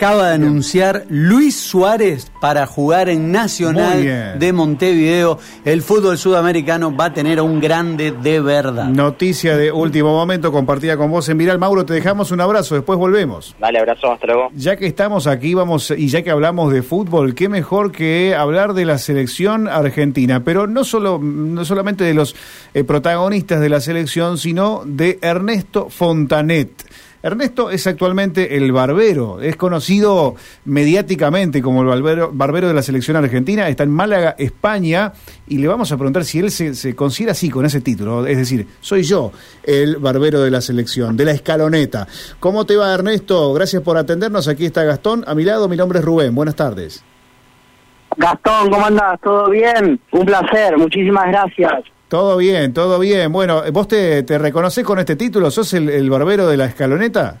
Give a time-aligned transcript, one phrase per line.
[0.00, 5.38] acaba de anunciar Luis Suárez para jugar en Nacional de Montevideo.
[5.62, 8.86] El fútbol sudamericano va a tener un grande de verdad.
[8.86, 11.58] Noticia de último momento compartida con vos en Viral.
[11.58, 13.54] Mauro, te dejamos un abrazo, después volvemos.
[13.60, 14.48] Dale, abrazo, hasta luego.
[14.54, 18.72] Ya que estamos aquí, vamos, y ya que hablamos de fútbol, qué mejor que hablar
[18.72, 22.34] de la selección argentina, pero no solo, no solamente de los
[22.72, 26.70] eh, protagonistas de la selección, sino de Ernesto Fontanet.
[27.22, 33.16] Ernesto es actualmente el barbero, es conocido mediáticamente como el barbero, barbero de la selección
[33.16, 35.12] argentina, está en Málaga, España,
[35.46, 38.38] y le vamos a preguntar si él se, se, considera así con ese título, es
[38.38, 39.32] decir, soy yo
[39.62, 42.08] el barbero de la selección, de la escaloneta.
[42.38, 43.52] ¿Cómo te va Ernesto?
[43.52, 47.04] Gracias por atendernos, aquí está Gastón, a mi lado mi nombre es Rubén, buenas tardes.
[48.16, 49.20] Gastón, ¿cómo andas?
[49.20, 50.00] ¿Todo bien?
[50.10, 51.84] Un placer, muchísimas gracias.
[52.10, 53.30] Todo bien, todo bien.
[53.30, 55.48] Bueno, ¿vos te, te reconoces con este título?
[55.48, 57.36] ¿Sos el, barbero de la escaloneta?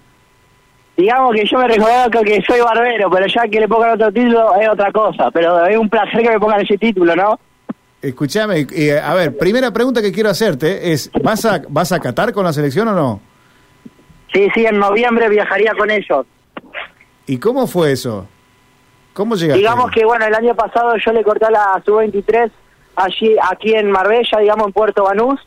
[0.96, 4.54] Digamos que yo me reconozco que soy barbero, pero ya que le pongan otro título
[4.60, 5.28] es otra cosa.
[5.32, 7.40] Pero es un placer que me pongan ese título, ¿no?
[8.00, 12.32] Escúchame, eh, a ver, primera pregunta que quiero hacerte es, ¿vas a, ¿vas a Qatar
[12.32, 13.20] con la selección o no?
[14.32, 16.26] Sí, sí, en noviembre viajaría con ellos.
[17.26, 18.28] ¿Y cómo fue eso?
[19.14, 19.58] ¿Cómo llegaste?
[19.58, 22.52] Digamos que, bueno, el año pasado yo le corté a la sub-23
[23.00, 25.40] allí aquí en Marbella, digamos en Puerto Banús,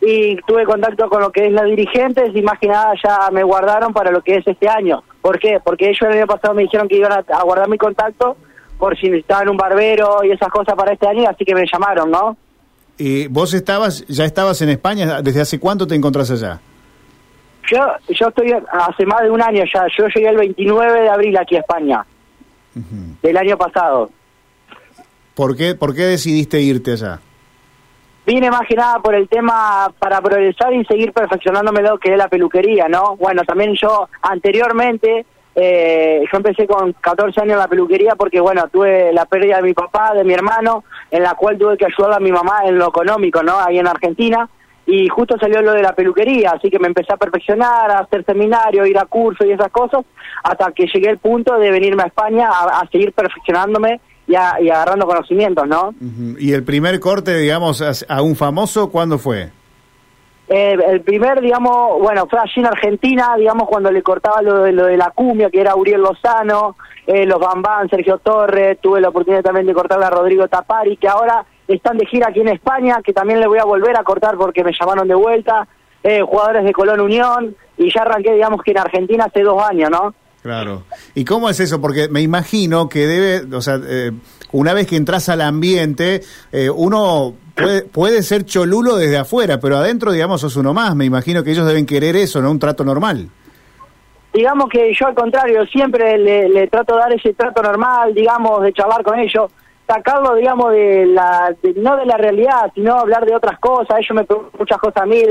[0.00, 3.42] y tuve contacto con lo que es los dirigentes y más que nada ya me
[3.42, 5.02] guardaron para lo que es este año.
[5.20, 5.60] ¿Por qué?
[5.62, 8.36] Porque ellos el año pasado me dijeron que iban a, guardar mi contacto
[8.78, 12.10] por si necesitaban un barbero y esas cosas para este año, así que me llamaron,
[12.10, 12.36] ¿no?
[12.96, 15.20] ¿Y vos estabas, ya estabas en España?
[15.20, 16.60] ¿Desde hace cuánto te encontrás allá?
[17.70, 21.36] Yo, yo estoy hace más de un año ya, yo llegué el 29 de abril
[21.36, 22.04] aquí a España,
[23.22, 24.10] del año pasado.
[25.40, 27.18] ¿Por qué, ¿Por qué decidiste irte allá?
[28.26, 32.18] Vine más que nada por el tema para progresar y seguir perfeccionándome lo que es
[32.18, 33.16] la peluquería, ¿no?
[33.16, 35.24] Bueno, también yo anteriormente,
[35.54, 39.62] eh, yo empecé con 14 años en la peluquería porque, bueno, tuve la pérdida de
[39.62, 42.76] mi papá, de mi hermano, en la cual tuve que ayudar a mi mamá en
[42.76, 43.58] lo económico, ¿no?
[43.60, 44.46] Ahí en Argentina.
[44.84, 48.26] Y justo salió lo de la peluquería, así que me empecé a perfeccionar, a hacer
[48.26, 50.04] seminario, ir a cursos y esas cosas,
[50.42, 55.66] hasta que llegué al punto de venirme a España a seguir perfeccionándome y, agarrando conocimientos,
[55.66, 55.94] ¿no?
[56.38, 59.50] ¿Y el primer corte, digamos, a, un famoso, cuándo fue?
[60.48, 64.72] Eh, el primer, digamos, bueno, fue allí en Argentina, digamos, cuando le cortaba lo de,
[64.72, 66.76] lo de la cumbia, que era Uriel Lozano,
[67.06, 71.08] eh, los Bambán, Sergio Torres, tuve la oportunidad también de cortarle a Rodrigo Tapari, que
[71.08, 74.36] ahora están de gira aquí en España, que también le voy a volver a cortar
[74.36, 75.68] porque me llamaron de vuelta,
[76.02, 79.90] eh, jugadores de Colón Unión, y ya arranqué, digamos, que en Argentina hace dos años,
[79.90, 80.14] ¿no?
[80.42, 80.84] Claro.
[81.14, 81.80] ¿Y cómo es eso?
[81.80, 84.12] Porque me imagino que debe, o sea, eh,
[84.52, 89.76] una vez que entras al ambiente, eh, uno puede, puede, ser cholulo desde afuera, pero
[89.76, 90.96] adentro, digamos, sos uno más.
[90.96, 92.50] Me imagino que ellos deben querer eso, ¿no?
[92.50, 93.28] Un trato normal.
[94.32, 98.72] Digamos que yo al contrario, siempre le, trato de dar ese trato normal, digamos, de
[98.72, 99.50] charlar con ellos,
[99.86, 103.98] sacarlo, digamos, de la, no de la realidad, sino hablar de otras cosas.
[103.98, 105.22] Ellos me preguntan muchas cosas a mí,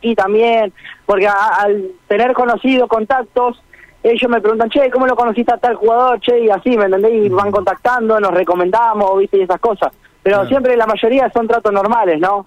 [0.00, 0.72] y también,
[1.04, 3.60] porque al tener conocido contactos,
[4.02, 6.20] ellos me preguntan, che, ¿cómo lo conociste a tal jugador?
[6.20, 7.12] Che, y así, ¿me entendés?
[7.12, 9.38] Y van contactando, nos recomendamos, ¿viste?
[9.38, 9.92] Y esas cosas.
[10.22, 12.46] Pero siempre la mayoría son tratos normales, ¿no?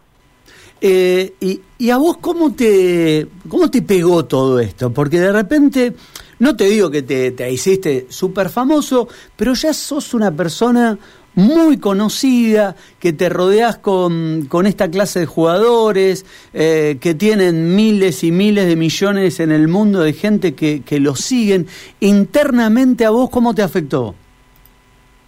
[0.80, 4.92] Eh, y, y, a vos cómo te, cómo te pegó todo esto?
[4.92, 5.94] Porque de repente,
[6.40, 10.98] no te digo que te, te hiciste súper famoso, pero ya sos una persona
[11.36, 18.24] muy conocida, que te rodeas con, con esta clase de jugadores, eh, que tienen miles
[18.24, 21.68] y miles de millones en el mundo de gente que, que los siguen.
[22.00, 24.16] Internamente a vos, ¿cómo te afectó?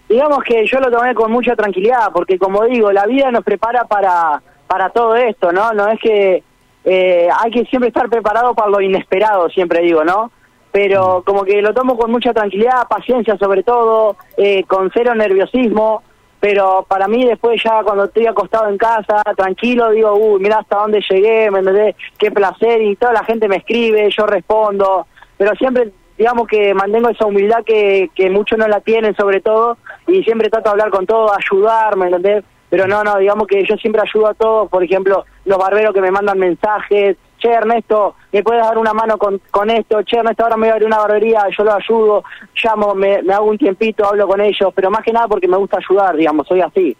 [0.09, 3.85] Digamos que yo lo tomé con mucha tranquilidad, porque como digo, la vida nos prepara
[3.85, 5.73] para, para todo esto, ¿no?
[5.73, 6.43] No es que
[6.85, 10.31] eh, hay que siempre estar preparado para lo inesperado, siempre digo, ¿no?
[10.73, 16.01] Pero como que lo tomo con mucha tranquilidad, paciencia sobre todo, eh, con cero nerviosismo,
[16.39, 20.77] pero para mí después ya cuando estoy acostado en casa, tranquilo, digo, uy, mira hasta
[20.77, 25.05] dónde llegué, me entendés, qué placer, y toda la gente me escribe, yo respondo,
[25.37, 29.77] pero siempre digamos que mantengo esa humildad que, que muchos no la tienen sobre todo,
[30.07, 32.43] y siempre trato de hablar con todo, ayudar, ¿me entendés?
[32.71, 36.01] Pero no, no, digamos que yo siempre ayudo a todos, por ejemplo, los barberos que
[36.01, 40.01] me mandan mensajes, che Ernesto, ¿me puedes dar una mano con, con esto?
[40.03, 42.23] Che Ernesto, ahora me voy a abrir una barbería, yo lo ayudo,
[42.63, 45.77] llamo, me, hago un tiempito, hablo con ellos, pero más que nada porque me gusta
[45.77, 46.95] ayudar, digamos, soy así.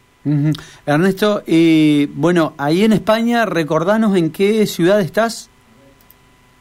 [0.85, 5.49] Ernesto, y bueno, ahí en España, recordanos en qué ciudad estás.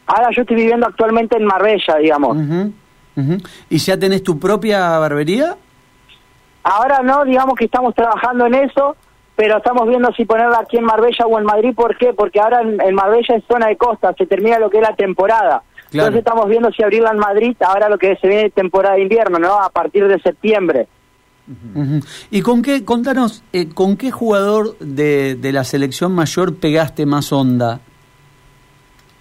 [0.07, 2.37] Ahora yo estoy viviendo actualmente en Marbella, digamos.
[3.69, 5.57] ¿Y ya tenés tu propia barbería?
[6.65, 8.97] Ahora no, digamos que estamos trabajando en eso,
[9.37, 11.75] pero estamos viendo si ponerla aquí en Marbella o en Madrid.
[11.75, 12.13] ¿Por qué?
[12.13, 15.63] Porque ahora en, Marbella es zona de costa, se termina lo que es la temporada.
[15.91, 19.39] Entonces estamos viendo si abrirla en Madrid, ahora lo que se viene temporada de invierno,
[19.39, 19.55] ¿no?
[19.61, 20.89] A partir de septiembre.
[22.31, 27.33] ¿Y con qué, contanos, eh, con qué jugador de, de la selección mayor pegaste más
[27.33, 27.81] onda?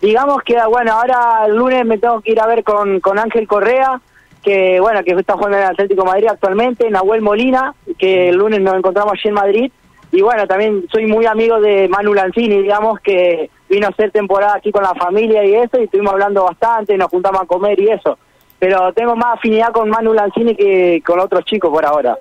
[0.01, 3.47] Digamos que, bueno, ahora el lunes me tengo que ir a ver con, con Ángel
[3.47, 4.01] Correa,
[4.41, 8.35] que, bueno, que está jugando en el Atlético de Madrid actualmente, Nahuel Molina, que el
[8.35, 9.71] lunes nos encontramos allí en Madrid.
[10.11, 14.55] Y bueno, también soy muy amigo de Manu Lanzini, digamos, que vino a hacer temporada
[14.57, 17.89] aquí con la familia y eso, y estuvimos hablando bastante, nos juntamos a comer y
[17.89, 18.17] eso.
[18.59, 22.17] Pero tengo más afinidad con Manu Lanzini que con otros chicos por ahora.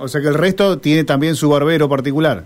[0.00, 2.44] O sea que el resto tiene también su barbero particular.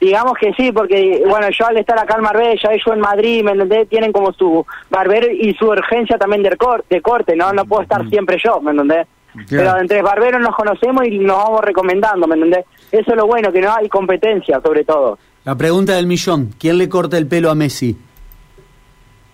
[0.00, 3.52] Digamos que sí, porque bueno, yo al estar acá en Marbella, ellos en Madrid, ¿me
[3.52, 3.88] entendés?
[3.88, 7.52] Tienen como su barbero y su urgencia también de, corte, de corte, ¿no?
[7.54, 9.06] No puedo estar siempre yo, ¿me entendés?
[9.48, 12.64] Pero entre barberos nos conocemos y nos vamos recomendando, ¿me entendés?
[12.90, 15.18] Eso es lo bueno, que no hay competencia, sobre todo.
[15.44, 17.96] La pregunta del millón, ¿quién le corta el pelo a Messi?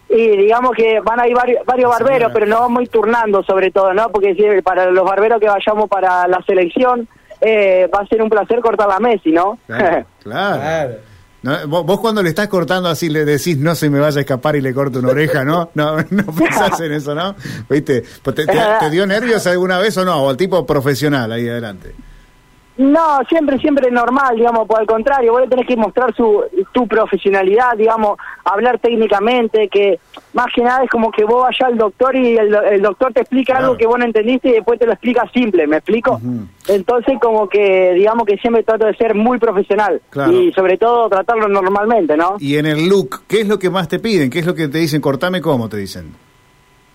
[0.08, 3.42] Y digamos que van a ir varios, varios barberos, pero nos vamos a ir turnando
[3.42, 4.10] sobre todo, ¿no?
[4.10, 7.08] Porque si para los barberos que vayamos para la selección,
[7.40, 9.58] eh, va a ser un placer cortar a Messi, ¿no?
[9.66, 10.06] Claro.
[10.22, 10.94] claro.
[11.66, 14.60] Vos, cuando le estás cortando así le decís no se me vaya a escapar y
[14.60, 15.70] le corto una oreja, ¿no?
[15.74, 17.34] No, no pensás en eso, ¿no?
[17.68, 18.04] ¿Viste?
[18.22, 20.22] Pues ¿Te, te dio nervios alguna vez o no?
[20.22, 21.94] O el tipo profesional ahí adelante.
[22.78, 26.42] No, siempre, siempre normal, digamos, por el contrario, vos tenés que mostrar su,
[26.72, 30.00] tu profesionalidad, digamos, hablar técnicamente, que
[30.32, 33.58] más que nada es como que vos vayas al doctor y el, doctor te explica
[33.58, 36.18] algo que vos no entendiste y después te lo explica simple, ¿me explico?
[36.66, 41.48] Entonces como que, digamos que siempre trato de ser muy profesional y sobre todo tratarlo
[41.48, 42.36] normalmente, ¿no?
[42.38, 44.30] Y en el look, ¿qué es lo que más te piden?
[44.30, 45.02] ¿Qué es lo que te dicen?
[45.02, 46.14] Cortame cómo, te dicen.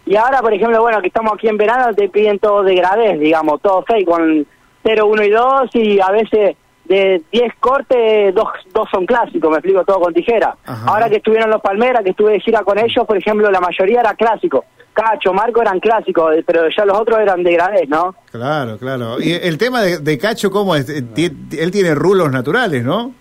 [0.08, 3.20] Y ahora, por ejemplo, bueno, que estamos aquí en verano, te piden todo de gradés,
[3.20, 4.48] digamos, todo fake, con
[4.88, 6.56] 0, 1 y 2 y a veces
[6.86, 10.56] de 10 cortes, dos, dos son clásicos, me explico todo con tijera.
[10.86, 14.00] Ahora que estuvieron los Palmeras, que estuve de gira con ellos, por ejemplo, la mayoría
[14.00, 14.64] era clásico.
[14.94, 18.16] Cacho, Marco eran clásicos, pero ya los otros eran de granés, ¿no?
[18.32, 19.22] Claro, claro.
[19.22, 20.90] Y el tema de, de Cacho, ¿cómo es?
[20.90, 23.14] Él tiene rulos naturales, ¿no?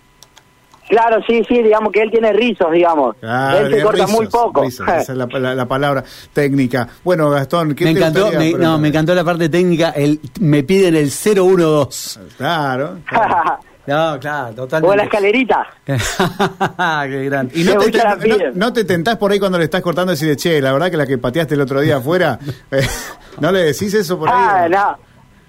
[0.89, 3.17] Claro, sí, sí, digamos que él tiene rizos, digamos.
[3.23, 4.65] él se corta muy poco.
[4.65, 6.89] esa es la, palabra técnica.
[7.03, 9.91] Bueno, Gastón, ¿qué me encantó, No, me encantó la parte técnica.
[9.91, 12.21] El, me piden el 012.
[12.37, 12.99] Claro.
[13.87, 14.93] No, claro, totalmente.
[14.93, 15.67] O la escalerita.
[15.87, 17.53] Qué grande.
[17.55, 20.61] Y no te, no, te, tentás por ahí cuando le estás cortando y decís, che,
[20.61, 22.39] la verdad que la que pateaste el otro día afuera,
[22.73, 22.81] eh,
[23.41, 24.35] ¿no le decís eso por ahí?
[24.37, 24.99] Ah, no.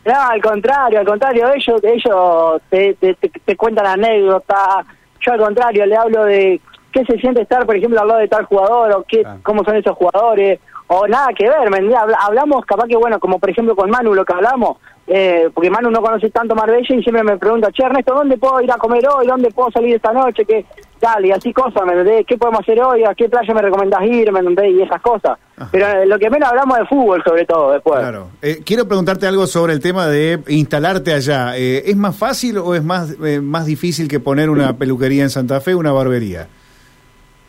[0.05, 4.85] No, al contrario, al contrario, ellos, ellos te, te, te cuentan anécdotas,
[5.19, 6.61] yo al contrario, le hablo de
[6.91, 9.75] qué se siente estar, por ejemplo, al lado de tal jugador, o qué, cómo son
[9.75, 13.89] esos jugadores, o nada que ver, ¿me Hablamos, capaz que, bueno, como por ejemplo con
[13.89, 17.71] Manu, lo que hablamos, eh, porque Manu no conoce tanto Marbella y siempre me pregunta,
[17.71, 19.25] che, Ernesto, ¿dónde puedo ir a comer hoy?
[19.25, 20.43] ¿Dónde puedo salir esta noche?
[20.43, 20.65] ¿Qué,
[20.99, 22.25] dale, y así cosas, ¿me entendés?
[22.27, 23.05] ¿Qué podemos hacer hoy?
[23.05, 24.29] ¿A qué playa me recomendás ir?
[24.33, 24.73] ¿Me entendés?
[24.73, 25.37] Y esas cosas.
[25.71, 27.99] Pero eh, lo que menos hablamos de fútbol, sobre todo, después.
[27.99, 28.27] Claro.
[28.41, 31.55] Eh, quiero preguntarte algo sobre el tema de instalarte allá.
[31.55, 35.73] ¿Es más fácil o es más, más difícil que poner una peluquería en Santa Fe,
[35.73, 36.47] una barbería?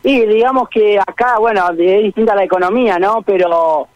[0.03, 3.23] Sí, digamos que acá, bueno, es distinta la economía, ¿no?
[3.23, 3.89] Pero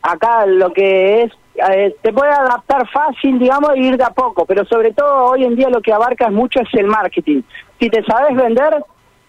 [0.00, 4.44] acá lo que es, eh, te puede adaptar fácil, digamos, e ir de a poco,
[4.46, 7.42] pero sobre todo hoy en día lo que abarcas mucho es el marketing.
[7.78, 8.82] Si te sabes vender,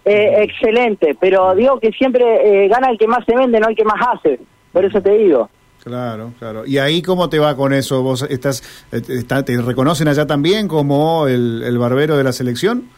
[0.06, 3.76] eh, excelente, pero digo que siempre eh, gana el que más se vende, no el
[3.76, 4.40] que más hace,
[4.72, 5.50] por eso te digo.
[5.84, 6.66] Claro, claro.
[6.66, 8.02] ¿Y ahí cómo te va con eso?
[8.04, 12.90] ¿Vos estás, te reconocen allá también como el, el barbero de la selección?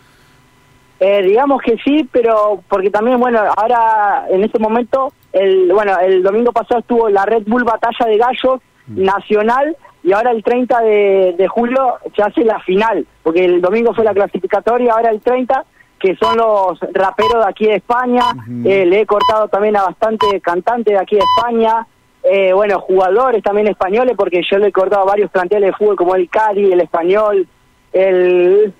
[0.99, 6.23] Eh, digamos que sí, pero porque también, bueno, ahora en este momento, el bueno, el
[6.23, 8.61] domingo pasado estuvo la Red Bull Batalla de Gallos.
[8.87, 14.03] Nacional y ahora el 30 de, julio se hace la final, porque el domingo fue
[14.03, 15.65] la clasificatoria, ahora el 30,
[15.99, 18.23] que son los raperos de aquí de España,
[18.65, 21.87] eh, le he cortado también a bastante cantantes de aquí de España,
[22.23, 25.95] eh, bueno, jugadores también españoles, porque yo le he cortado a varios planteles de fútbol
[25.95, 27.47] como el Cari, el Español,
[27.91, 28.73] el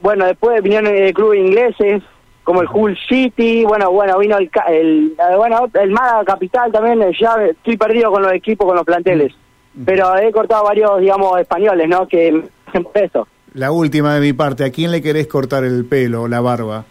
[0.00, 2.02] bueno, después vinieron el club ingleses,
[2.44, 7.36] como el Hull City, bueno, bueno, vino el, el bueno, el Mara Capital también, ya
[7.44, 9.32] estoy perdido con los equipos, con los planteles.
[9.84, 12.06] Pero he cortado varios, digamos, españoles, ¿no?
[12.08, 13.28] Que hacen eso.
[13.54, 16.84] La última de mi parte, ¿a quién le querés cortar el pelo, la barba?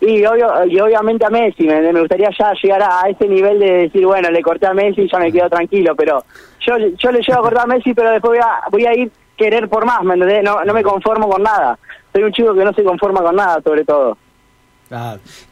[0.00, 4.06] Y, obvio, y obviamente a Messi, me, gustaría ya llegar a, ese nivel de decir,
[4.06, 6.24] bueno, le corté a Messi y ya me quedo tranquilo, pero
[6.60, 9.10] yo, yo le llevo a cortar a Messi, pero después voy a, voy a ir
[9.36, 10.44] querer por más, ¿me entendés?
[10.44, 11.78] No, no me conformo con nada.
[12.12, 14.18] Soy un chico que no se conforma con nada, sobre todo.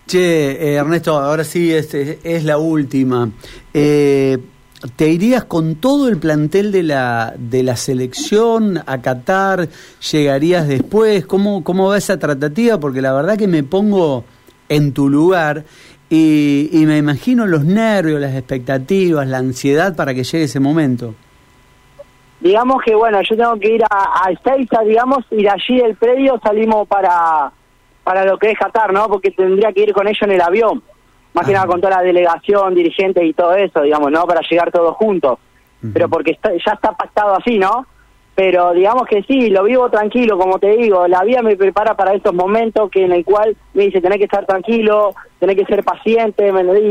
[0.06, 3.28] Che, eh, Ernesto, ahora sí es, es, la última.
[3.74, 4.38] Eh,
[4.94, 9.68] ¿Te irías con todo el plantel de la, de la selección a Qatar?
[10.10, 11.26] ¿Llegarías después?
[11.26, 12.78] ¿Cómo, ¿Cómo va esa tratativa?
[12.78, 14.24] Porque la verdad que me pongo
[14.68, 15.64] en tu lugar
[16.08, 21.14] Y, me imagino los nervios, las expectativas, la ansiedad para que llegue ese momento.
[22.38, 26.86] Digamos que, bueno, yo tengo que ir a, a digamos, de allí del predio salimos
[26.86, 27.50] para,
[28.06, 29.08] para lo que es Qatar, ¿no?
[29.08, 30.80] Porque tendría que ir con ellos en el avión.
[31.34, 34.24] Más que nada con toda la delegación, dirigentes y todo eso, digamos, ¿no?
[34.26, 35.40] Para llegar todos juntos.
[35.92, 37.84] Pero porque está- ya está pactado así, ¿no?
[38.36, 42.14] Pero digamos que sí, lo vivo tranquilo, como te digo, la vida me prepara para
[42.14, 45.82] estos momentos que en el cual me dice, tenés que estar tranquilo, tenés que ser
[45.82, 46.86] paciente, y,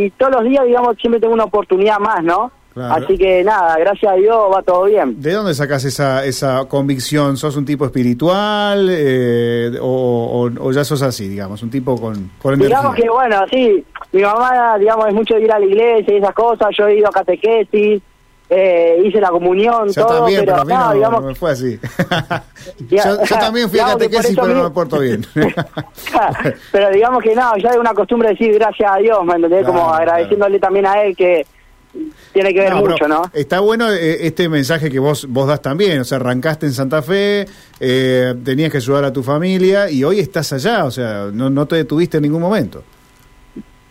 [0.00, 2.50] y, y todos los días, digamos, siempre tengo una oportunidad más, ¿no?
[2.74, 3.04] Claro.
[3.04, 5.20] Así que nada, gracias a Dios va todo bien.
[5.22, 7.36] ¿De dónde sacas esa, esa convicción?
[7.36, 9.86] ¿Sos un tipo espiritual eh, o,
[10.50, 12.58] o- o ya sos así, digamos, un tipo con, con?
[12.58, 16.16] Digamos que bueno, sí, mi mamá, digamos, es mucho de ir a la iglesia y
[16.16, 18.02] esas cosas, yo he ido a catequesis,
[18.50, 21.28] eh, hice la comunión, Yo todo, también, pero, pero, a mí no, no, digamos, no
[21.28, 21.78] me fue así.
[22.90, 25.24] Yo, yo también fui a catequesis, pero no me porto bien.
[26.72, 29.60] pero digamos que no, ya es una costumbre decir gracias a Dios, ¿me entendés?
[29.60, 29.94] Claro, Como claro.
[30.02, 31.46] agradeciéndole también a él que
[32.32, 33.22] tiene que ver No, mucho, ¿no?
[33.32, 37.02] Está bueno eh, este mensaje que vos vos das también, o sea, arrancaste en Santa
[37.02, 37.46] Fe,
[37.80, 41.66] eh, tenías que ayudar a tu familia y hoy estás allá, o sea, no, no
[41.66, 42.82] te detuviste en ningún momento.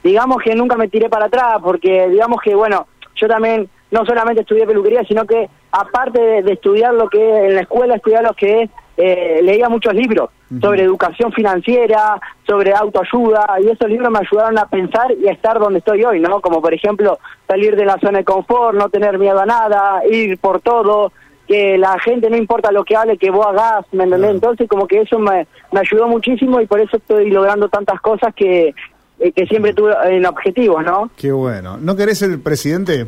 [0.04, 4.42] digamos que nunca me tiré para atrás, porque digamos que, bueno, yo también no solamente
[4.42, 8.24] estudié peluquería, sino que aparte de, de estudiar lo que es, en la escuela, estudiar
[8.24, 10.30] lo que es, eh, leía muchos libros
[10.62, 15.60] sobre educación financiera, sobre autoayuda, y esos libros me ayudaron a pensar y a estar
[15.60, 16.42] donde estoy hoy, ¿no?
[16.42, 20.38] Como por ejemplo, salir de la zona de confort, no tener miedo a nada, ir
[20.38, 21.12] por todo,
[21.48, 24.32] que la gente no importa lo que hable, que vos hagas, ¿me entendés?
[24.32, 28.34] Entonces como que eso me, me ayudó muchísimo y por eso estoy logrando tantas cosas
[28.36, 28.76] que,
[29.20, 31.10] eh, que siempre tuve en objetivos, ¿no?
[31.16, 31.78] Qué bueno.
[31.78, 33.08] ¿No querés el presidente?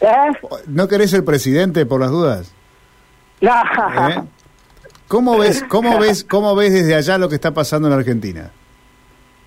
[0.00, 0.32] ¿Eh?
[0.66, 2.55] ¿No querés el presidente por las dudas?
[3.40, 4.22] ¿Eh?
[5.08, 8.50] ¿Cómo ves, cómo ves, cómo ves desde allá lo que está pasando en Argentina?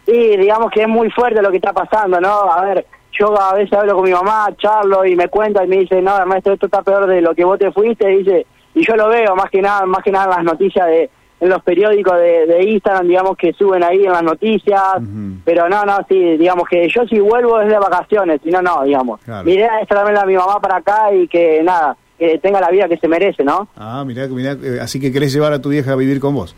[0.05, 2.51] Y digamos que es muy fuerte lo que está pasando, ¿no?
[2.51, 5.77] A ver, yo a veces hablo con mi mamá, charlo y me cuenta y me
[5.77, 8.95] dice, no, maestro, esto está peor de lo que vos te fuiste, dice, y yo
[8.95, 12.17] lo veo más que nada, más que nada en las noticias de, en los periódicos
[12.17, 14.81] de, de Instagram, digamos que suben ahí en las noticias,
[15.45, 18.83] pero no, no, sí, digamos que yo si vuelvo es de vacaciones, si no, no,
[18.83, 19.21] digamos.
[19.21, 19.45] Claro.
[19.45, 22.69] Mi idea es traerme a mi mamá para acá y que nada, que tenga la
[22.69, 23.67] vida que se merece, ¿no?
[23.75, 26.55] Ah, mirá, mirá, eh, así que querés llevar a tu vieja a vivir con vos.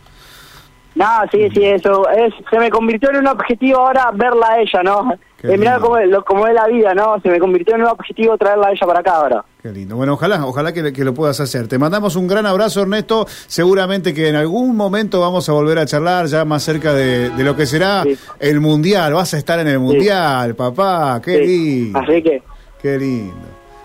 [0.93, 4.83] No, sí, sí, eso es, se me convirtió en un objetivo ahora verla a ella,
[4.83, 5.13] ¿no?
[5.41, 7.17] Eh, mirá cómo, es- lo, cómo es la vida, ¿no?
[7.21, 9.45] Se me convirtió en un objetivo traerla a ella para acá ahora.
[9.61, 9.95] Qué lindo.
[9.95, 11.67] Bueno, ojalá, ojalá que, que lo puedas hacer.
[11.69, 13.25] Te mandamos un gran abrazo, Ernesto.
[13.47, 17.43] Seguramente que en algún momento vamos a volver a charlar ya más cerca de, de
[17.43, 18.17] lo que será Sí.
[18.39, 19.13] el Mundial.
[19.13, 21.21] Vas a estar en el Mundial, papá.
[21.23, 21.45] Qué Sí.
[21.85, 21.99] lindo.
[21.99, 22.43] Así que,
[22.81, 23.33] Qué lindo.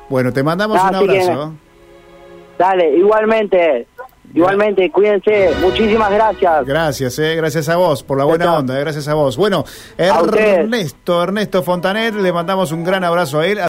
[0.09, 1.53] Bueno, te mandamos Ah, un que- abrazo.
[2.59, 3.87] Dale, igualmente,
[4.35, 6.67] igualmente, cuídense, muchísimas gracias.
[6.67, 9.37] Gracias, eh, gracias a vos por la buena onda, eh, gracias a vos.
[9.37, 9.65] Bueno,
[9.99, 10.23] A.
[10.37, 13.59] Ernesto, Ernesto Fontanet, le mandamos un gran abrazo a él.